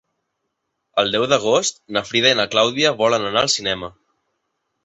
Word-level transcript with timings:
El 1.01 1.11
deu 1.15 1.25
d'agost 1.33 1.77
na 1.97 2.03
Frida 2.13 2.31
i 2.31 2.39
na 2.39 2.49
Clàudia 2.57 2.97
volen 3.05 3.29
anar 3.29 3.47
al 3.47 3.55
cinema. 3.61 3.95